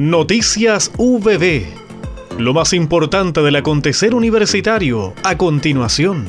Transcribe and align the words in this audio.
Noticias 0.00 0.90
VB. 0.96 1.66
Lo 2.38 2.54
más 2.54 2.72
importante 2.72 3.42
del 3.42 3.56
acontecer 3.56 4.14
universitario 4.14 5.12
a 5.22 5.36
continuación. 5.36 6.24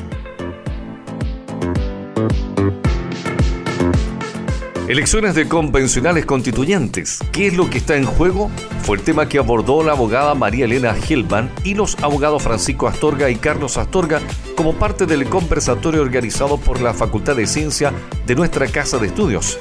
Elecciones 4.88 5.34
de 5.34 5.48
convencionales 5.48 6.26
constituyentes. 6.26 7.20
¿Qué 7.32 7.46
es 7.46 7.56
lo 7.56 7.70
que 7.70 7.78
está 7.78 7.96
en 7.96 8.04
juego? 8.04 8.50
Fue 8.82 8.98
el 8.98 9.02
tema 9.02 9.26
que 9.26 9.38
abordó 9.38 9.82
la 9.82 9.92
abogada 9.92 10.34
María 10.34 10.66
Elena 10.66 10.94
Hillman 11.08 11.50
y 11.64 11.72
los 11.72 11.96
abogados 12.02 12.42
Francisco 12.42 12.88
Astorga 12.88 13.30
y 13.30 13.36
Carlos 13.36 13.78
Astorga 13.78 14.20
como 14.54 14.74
parte 14.74 15.06
del 15.06 15.24
conversatorio 15.30 16.02
organizado 16.02 16.58
por 16.58 16.82
la 16.82 16.92
Facultad 16.92 17.36
de 17.36 17.46
Ciencia 17.46 17.90
de 18.26 18.34
nuestra 18.34 18.66
Casa 18.66 18.98
de 18.98 19.06
Estudios. 19.06 19.58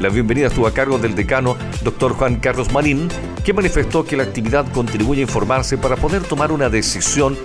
La 0.00 0.08
bienvenida 0.08 0.48
estuvo 0.48 0.66
a 0.66 0.74
cargo 0.74 0.98
del 0.98 1.14
decano, 1.14 1.56
doctor 1.84 2.14
Juan 2.14 2.36
Carlos 2.40 2.72
Marín, 2.72 3.08
que 3.44 3.52
manifestó 3.52 4.04
que 4.04 4.16
la 4.16 4.22
actividad 4.22 4.66
contribuye 4.72 5.20
a 5.20 5.22
informarse 5.22 5.76
para 5.78 5.96
poder 5.96 6.22
tomar 6.22 6.52
una 6.52 6.68
decisión 6.68 7.36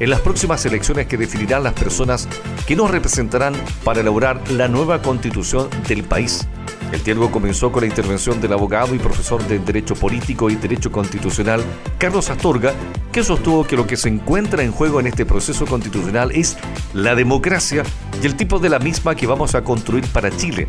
en 0.00 0.10
las 0.10 0.20
próximas 0.20 0.64
elecciones 0.66 1.06
que 1.06 1.16
definirán 1.16 1.62
las 1.62 1.74
personas 1.74 2.28
que 2.66 2.74
nos 2.74 2.90
representarán 2.90 3.54
para 3.84 4.00
elaborar 4.00 4.40
la 4.50 4.68
nueva 4.68 5.00
constitución 5.02 5.68
del 5.86 6.02
país. 6.02 6.46
El 6.92 7.02
diálogo 7.02 7.30
comenzó 7.30 7.72
con 7.72 7.82
la 7.82 7.88
intervención 7.88 8.40
del 8.40 8.52
abogado 8.52 8.94
y 8.94 8.98
profesor 8.98 9.44
de 9.46 9.58
Derecho 9.58 9.94
Político 9.94 10.50
y 10.50 10.56
Derecho 10.56 10.92
Constitucional, 10.92 11.62
Carlos 11.98 12.30
Astorga, 12.30 12.72
que 13.12 13.24
sostuvo 13.24 13.66
que 13.66 13.76
lo 13.76 13.86
que 13.86 13.96
se 13.96 14.08
encuentra 14.08 14.62
en 14.62 14.72
juego 14.72 15.00
en 15.00 15.06
este 15.06 15.24
proceso 15.24 15.66
constitucional 15.66 16.30
es 16.32 16.56
la 16.92 17.14
democracia 17.14 17.82
y 18.22 18.26
el 18.26 18.36
tipo 18.36 18.58
de 18.58 18.68
la 18.68 18.78
misma 18.78 19.14
que 19.14 19.26
vamos 19.26 19.54
a 19.54 19.62
construir 19.62 20.06
para 20.08 20.30
Chile. 20.30 20.68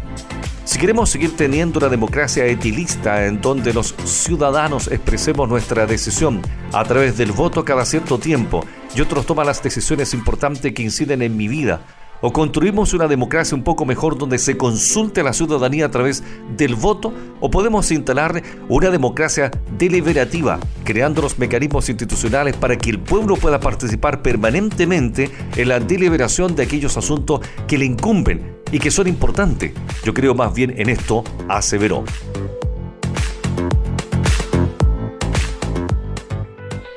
Si 0.66 0.80
queremos 0.80 1.12
seguir 1.12 1.38
teniendo 1.38 1.78
una 1.78 1.90
democracia 1.90 2.44
etilista 2.48 3.28
en 3.28 3.40
donde 3.40 3.72
los 3.72 3.94
ciudadanos 4.04 4.88
expresemos 4.88 5.48
nuestra 5.48 5.86
decisión 5.86 6.42
a 6.74 6.84
través 6.84 7.18
del 7.18 7.32
voto 7.32 7.64
cada 7.64 7.86
cierto 7.86 8.18
tiempo 8.18 8.66
y 8.96 9.02
otros 9.02 9.28
toman 9.28 9.46
las 9.46 9.62
decisiones 9.62 10.16
importantes 10.16 10.74
que 10.74 10.82
inciden 10.82 11.22
en 11.22 11.38
mi 11.38 11.48
vida, 11.48 11.82
o 12.20 12.34
construimos 12.34 12.96
una 12.96 13.08
democracia 13.08 13.56
un 13.56 13.64
poco 13.64 13.86
mejor 13.86 14.18
donde 14.18 14.40
se 14.40 14.58
consulte 14.58 15.22
a 15.22 15.26
la 15.26 15.34
ciudadanía 15.34 15.86
a 15.86 15.92
través 15.92 16.24
del 16.58 16.74
voto 16.74 17.14
o 17.40 17.52
podemos 17.52 17.92
instalar 17.92 18.42
una 18.68 18.90
democracia 18.90 19.52
deliberativa, 19.78 20.60
creando 20.84 21.22
los 21.22 21.38
mecanismos 21.38 21.90
institucionales 21.90 22.58
para 22.58 22.76
que 22.76 22.90
el 22.90 23.00
pueblo 23.00 23.36
pueda 23.36 23.60
participar 23.60 24.24
permanentemente 24.24 25.30
en 25.56 25.70
la 25.70 25.80
deliberación 25.80 26.56
de 26.56 26.64
aquellos 26.64 26.98
asuntos 26.98 27.42
que 27.68 27.78
le 27.78 27.86
incumben 27.86 28.55
y 28.72 28.80
que 28.80 28.92
son 28.92 29.08
importantes. 29.08 29.72
Yo 30.04 30.14
creo 30.14 30.34
más 30.34 30.54
bien 30.54 30.74
en 30.78 30.90
esto, 30.90 31.24
aseveró. 31.48 32.04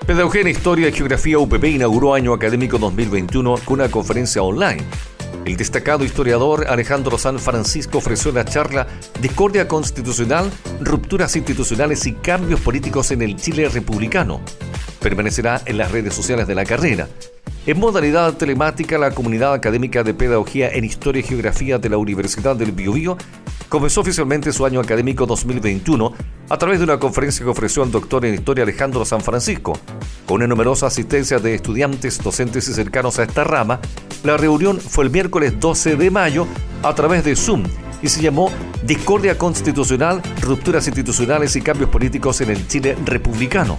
Pedagogía 0.07 0.41
en 0.41 0.49
Historia 0.49 0.89
y 0.89 0.93
Geografía 0.93 1.39
UPP 1.39 1.65
inauguró 1.65 2.15
año 2.15 2.33
académico 2.33 2.79
2021 2.79 3.57
con 3.65 3.81
una 3.81 3.91
conferencia 3.91 4.43
online. 4.43 4.83
El 5.45 5.57
destacado 5.57 6.03
historiador 6.03 6.67
Alejandro 6.69 7.19
San 7.19 7.39
Francisco 7.39 7.99
ofreció 7.99 8.33
la 8.33 8.45
charla 8.45 8.87
Discordia 9.21 9.69
Constitucional, 9.69 10.51
Rupturas 10.81 11.37
Institucionales 11.37 12.07
y 12.07 12.15
Cambios 12.15 12.61
Políticos 12.61 13.11
en 13.11 13.23
el 13.23 13.37
Chile 13.37 13.69
Republicano. 13.69 14.41
Permanecerá 15.01 15.61
en 15.67 15.77
las 15.77 15.93
redes 15.93 16.15
sociales 16.15 16.47
de 16.47 16.55
la 16.55 16.65
carrera. 16.65 17.09
En 17.69 17.79
modalidad 17.79 18.33
telemática, 18.39 18.97
la 18.97 19.11
comunidad 19.11 19.53
académica 19.53 20.03
de 20.03 20.15
Pedagogía 20.15 20.71
en 20.71 20.87
Historia 20.87 21.21
y 21.21 21.23
Geografía 21.23 21.77
de 21.77 21.91
la 21.91 21.99
Universidad 21.99 22.57
del 22.57 22.73
Biobío 22.73 23.19
comenzó 23.69 24.01
oficialmente 24.01 24.55
su 24.55 24.65
año 24.65 24.81
académico 24.81 25.27
2021 25.27 26.15
a 26.49 26.57
través 26.57 26.79
de 26.79 26.85
una 26.85 26.99
conferencia 26.99 27.45
que 27.45 27.51
ofreció 27.51 27.83
el 27.83 27.91
doctor 27.91 28.25
en 28.25 28.33
Historia 28.33 28.65
Alejandro 28.65 29.05
San 29.05 29.21
Francisco. 29.21 29.79
Con 30.25 30.37
una 30.37 30.47
numerosa 30.47 30.87
asistencia 30.87 31.41
de 31.41 31.57
estudiantes, 31.57 32.23
docentes 32.23 32.67
y 32.69 32.73
cercanos 32.73 33.19
a 33.19 33.25
esta 33.25 33.45
rama, 33.45 33.81
la 34.25 34.39
reunión 34.39 34.81
fue 34.81 35.05
el 35.05 35.11
miércoles 35.11 35.61
12 35.61 35.97
de 35.97 36.11
mayo 36.11 36.47
a 36.83 36.95
través 36.95 37.23
de 37.23 37.37
Zoom 37.37 37.65
y 38.01 38.09
se 38.09 38.23
llamó 38.23 38.51
Discordia 38.83 39.37
Constitucional, 39.37 40.23
Rupturas 40.41 40.87
Institucionales 40.87 41.55
y 41.55 41.61
Cambios 41.61 41.91
Políticos 41.91 42.41
en 42.41 42.49
el 42.49 42.67
Chile 42.67 42.97
Republicano. 43.05 43.77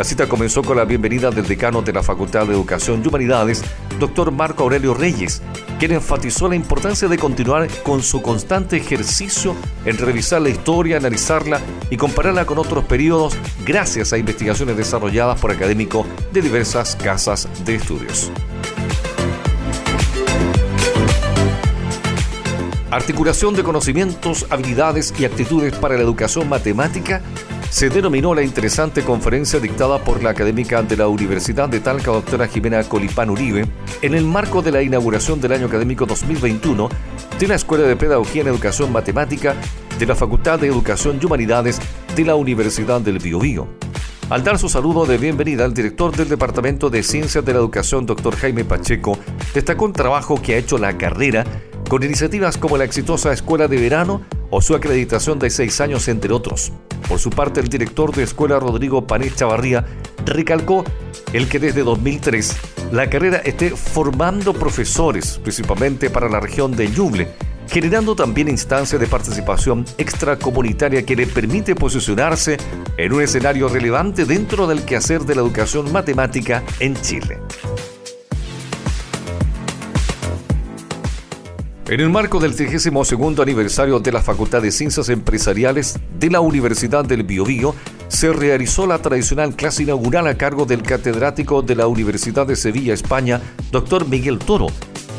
La 0.00 0.04
cita 0.04 0.26
comenzó 0.26 0.62
con 0.62 0.78
la 0.78 0.86
bienvenida 0.86 1.30
del 1.30 1.46
decano 1.46 1.82
de 1.82 1.92
la 1.92 2.02
Facultad 2.02 2.46
de 2.46 2.54
Educación 2.54 3.02
y 3.04 3.08
Humanidades, 3.08 3.62
doctor 3.98 4.32
Marco 4.32 4.62
Aurelio 4.62 4.94
Reyes, 4.94 5.42
quien 5.78 5.92
enfatizó 5.92 6.48
la 6.48 6.54
importancia 6.54 7.06
de 7.06 7.18
continuar 7.18 7.68
con 7.82 8.02
su 8.02 8.22
constante 8.22 8.78
ejercicio 8.78 9.54
en 9.84 9.98
revisar 9.98 10.40
la 10.40 10.48
historia, 10.48 10.96
analizarla 10.96 11.60
y 11.90 11.98
compararla 11.98 12.46
con 12.46 12.56
otros 12.56 12.84
periodos 12.84 13.36
gracias 13.66 14.14
a 14.14 14.16
investigaciones 14.16 14.78
desarrolladas 14.78 15.38
por 15.38 15.50
académicos 15.50 16.06
de 16.32 16.40
diversas 16.40 16.96
casas 16.96 17.46
de 17.66 17.74
estudios. 17.74 18.32
Articulación 22.90 23.54
de 23.54 23.62
conocimientos, 23.62 24.46
habilidades 24.48 25.12
y 25.18 25.26
actitudes 25.26 25.74
para 25.74 25.96
la 25.96 26.00
educación 26.00 26.48
matemática 26.48 27.20
se 27.70 27.88
denominó 27.88 28.34
la 28.34 28.42
interesante 28.42 29.02
conferencia 29.02 29.60
dictada 29.60 30.02
por 30.02 30.22
la 30.22 30.30
académica 30.30 30.82
de 30.82 30.96
la 30.96 31.06
Universidad 31.06 31.68
de 31.68 31.78
Talca, 31.78 32.10
doctora 32.10 32.48
Jimena 32.48 32.82
Colipán 32.82 33.30
Uribe, 33.30 33.64
en 34.02 34.14
el 34.14 34.24
marco 34.24 34.60
de 34.60 34.72
la 34.72 34.82
inauguración 34.82 35.40
del 35.40 35.52
año 35.52 35.66
académico 35.66 36.04
2021 36.04 36.88
de 37.38 37.48
la 37.48 37.54
Escuela 37.54 37.86
de 37.86 37.94
Pedagogía 37.94 38.42
en 38.42 38.48
Educación 38.48 38.92
Matemática 38.92 39.54
de 39.98 40.06
la 40.06 40.16
Facultad 40.16 40.58
de 40.58 40.66
Educación 40.66 41.20
y 41.22 41.24
Humanidades 41.24 41.80
de 42.16 42.24
la 42.24 42.34
Universidad 42.34 43.00
del 43.00 43.20
Biobío. 43.20 43.68
Al 44.30 44.42
dar 44.42 44.58
su 44.58 44.68
saludo 44.68 45.06
de 45.06 45.18
bienvenida, 45.18 45.64
el 45.64 45.72
director 45.72 46.14
del 46.14 46.28
Departamento 46.28 46.90
de 46.90 47.04
Ciencias 47.04 47.44
de 47.44 47.52
la 47.52 47.60
Educación, 47.60 48.04
doctor 48.04 48.34
Jaime 48.34 48.64
Pacheco, 48.64 49.16
destacó 49.54 49.84
un 49.84 49.92
trabajo 49.92 50.42
que 50.42 50.54
ha 50.54 50.58
hecho 50.58 50.76
la 50.76 50.98
carrera 50.98 51.44
con 51.88 52.02
iniciativas 52.02 52.58
como 52.58 52.76
la 52.76 52.84
exitosa 52.84 53.32
Escuela 53.32 53.68
de 53.68 53.80
Verano 53.80 54.22
o 54.50 54.60
su 54.60 54.74
acreditación 54.74 55.38
de 55.38 55.50
seis 55.50 55.80
años, 55.80 56.08
entre 56.08 56.32
otros. 56.32 56.72
Por 57.08 57.18
su 57.18 57.30
parte, 57.30 57.60
el 57.60 57.68
director 57.68 58.14
de 58.14 58.24
escuela 58.24 58.58
Rodrigo 58.58 59.06
Panet 59.06 59.34
Chavarría 59.34 59.84
recalcó 60.26 60.84
el 61.32 61.48
que 61.48 61.58
desde 61.58 61.82
2003 61.82 62.56
la 62.92 63.08
carrera 63.08 63.38
esté 63.38 63.70
formando 63.70 64.52
profesores, 64.52 65.38
principalmente 65.42 66.10
para 66.10 66.28
la 66.28 66.40
región 66.40 66.72
de 66.72 66.88
Ñuble, 66.88 67.28
generando 67.68 68.16
también 68.16 68.48
instancias 68.48 69.00
de 69.00 69.06
participación 69.06 69.84
extracomunitaria 69.96 71.04
que 71.04 71.14
le 71.14 71.26
permite 71.26 71.74
posicionarse 71.74 72.56
en 72.96 73.12
un 73.12 73.22
escenario 73.22 73.68
relevante 73.68 74.24
dentro 74.24 74.66
del 74.66 74.84
quehacer 74.84 75.22
de 75.22 75.36
la 75.36 75.42
educación 75.42 75.90
matemática 75.92 76.64
en 76.80 76.96
Chile. 76.96 77.40
En 81.90 81.98
el 81.98 82.08
marco 82.08 82.38
del 82.38 82.54
32 82.54 83.40
aniversario 83.40 83.98
de 83.98 84.12
la 84.12 84.22
Facultad 84.22 84.62
de 84.62 84.70
Ciencias 84.70 85.08
Empresariales 85.08 85.98
de 86.20 86.30
la 86.30 86.38
Universidad 86.38 87.04
del 87.04 87.24
Biobío, 87.24 87.74
se 88.06 88.32
realizó 88.32 88.86
la 88.86 89.02
tradicional 89.02 89.56
clase 89.56 89.82
inaugural 89.82 90.28
a 90.28 90.38
cargo 90.38 90.66
del 90.66 90.84
catedrático 90.84 91.62
de 91.62 91.74
la 91.74 91.88
Universidad 91.88 92.46
de 92.46 92.54
Sevilla, 92.54 92.94
España, 92.94 93.40
doctor 93.72 94.06
Miguel 94.06 94.38
Toro, 94.38 94.68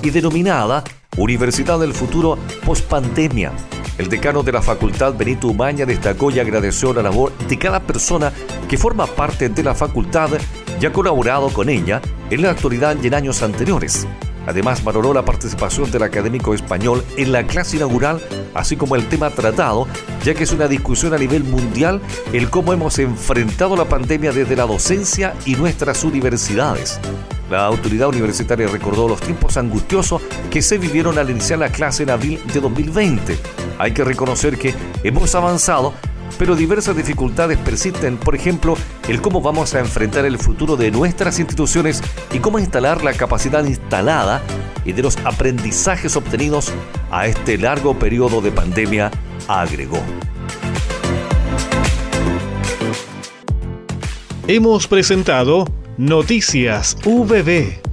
y 0.02 0.12
denominada 0.12 0.86
Universidad 1.18 1.78
del 1.78 1.92
Futuro 1.92 2.38
Postpandemia. 2.66 3.52
El 3.98 4.08
decano 4.08 4.42
de 4.42 4.54
la 4.54 4.62
facultad, 4.62 5.14
Benito 5.14 5.50
Umaña, 5.50 5.86
destacó 5.86 6.32
y 6.32 6.40
agradeció 6.40 6.94
la 6.94 7.04
labor 7.04 7.34
de 7.50 7.60
cada 7.60 7.82
persona 7.82 8.32
que 8.70 8.78
forma 8.78 9.08
parte 9.08 9.50
de 9.50 9.62
la 9.62 9.76
facultad 9.76 10.30
y 10.80 10.86
ha 10.86 10.94
colaborado 10.94 11.50
con 11.50 11.68
ella 11.68 12.02
en 12.30 12.42
la 12.42 12.52
actualidad 12.52 12.96
y 13.04 13.08
en 13.08 13.16
años 13.16 13.44
anteriores. 13.44 14.08
Además, 14.48 14.84
valoró 14.84 15.14
la 15.14 15.26
participación 15.26 15.92
del 15.92 16.04
académico 16.04 16.54
español 16.54 17.04
en 17.18 17.32
la 17.32 17.46
clase 17.46 17.78
inaugural, 17.78 18.22
así 18.54 18.76
como 18.76 18.96
el 18.96 19.08
tema 19.08 19.30
tratado, 19.30 19.88
ya 20.24 20.34
que 20.34 20.44
es 20.44 20.52
una 20.52 20.68
discusión 20.68 21.14
a 21.14 21.18
nivel 21.18 21.44
mundial 21.44 22.02
el 22.34 22.50
cómo 22.50 22.74
hemos 22.74 23.00
enfrentado 23.00 23.76
la 23.76 23.86
pandemia 23.86 24.32
desde 24.32 24.56
la 24.56 24.66
docencia 24.66 25.34
y 25.46 25.56
nuestras 25.56 26.04
universidades. 26.04 27.00
La 27.52 27.66
autoridad 27.66 28.08
universitaria 28.08 28.68
recordó 28.68 29.10
los 29.10 29.20
tiempos 29.20 29.58
angustiosos 29.58 30.22
que 30.50 30.62
se 30.62 30.78
vivieron 30.78 31.18
al 31.18 31.30
iniciar 31.30 31.60
la 31.60 31.70
clase 31.70 32.04
en 32.04 32.10
abril 32.10 32.40
de 32.54 32.62
2020. 32.62 33.38
Hay 33.78 33.92
que 33.94 34.06
reconocer 34.06 34.58
que 34.58 34.74
hemos 35.04 35.36
avanzado, 35.36 35.94
pero 36.38 36.56
diversas 36.56 36.96
dificultades 36.96 37.58
persisten, 37.58 38.18
por 38.18 38.36
ejemplo, 38.36 38.76
el 39.08 39.22
cómo 39.22 39.42
vamos 39.42 39.74
a 39.74 39.80
enfrentar 39.80 40.26
el 40.26 40.38
futuro 40.38 40.76
de 40.76 40.92
nuestras 40.92 41.40
instituciones 41.40 42.02
y 42.32 42.40
cómo 42.40 42.60
instalar 42.60 43.04
la 43.04 43.14
capacidad 43.14 43.64
instalada 43.64 44.42
y 44.86 44.94
de 44.94 45.02
los 45.02 45.18
aprendizajes 45.26 46.16
obtenidos 46.16 46.72
a 47.12 47.28
este 47.28 47.58
largo 47.58 47.98
periodo 47.98 48.42
de 48.42 48.52
pandemia, 48.52 49.12
agregó. 49.48 50.02
Hemos 54.48 54.88
presentado 54.88 55.66
Noticias 55.98 56.98
VB 57.06 57.91